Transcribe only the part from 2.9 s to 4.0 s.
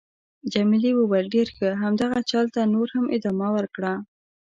هم ادامه ورکړه.